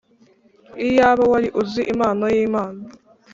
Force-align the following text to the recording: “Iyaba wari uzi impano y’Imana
“Iyaba 0.87 1.23
wari 1.31 1.49
uzi 1.61 1.81
impano 1.93 2.25
y’Imana 2.35 2.81